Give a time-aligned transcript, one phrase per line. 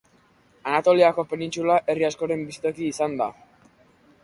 [0.71, 3.31] Anatoliako penintsula herri askoren bizitoki izan da.